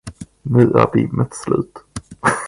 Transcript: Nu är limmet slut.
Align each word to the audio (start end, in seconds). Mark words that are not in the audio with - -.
Nu 0.41 0.59
är 0.63 0.89
limmet 0.97 1.33
slut. 1.35 1.71